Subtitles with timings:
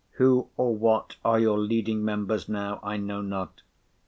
[0.13, 3.61] Who or what are your Leading Members now, I know not.